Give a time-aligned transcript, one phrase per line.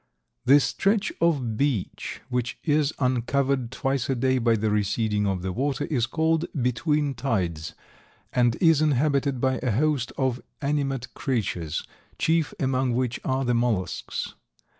[0.45, 5.53] The stretch of beach which is uncovered twice a day by the receding of the
[5.53, 7.75] water is called "between tides,"
[8.33, 11.83] and is inhabited by a host of animate creatures,
[12.17, 14.33] chief among which are the mollusks.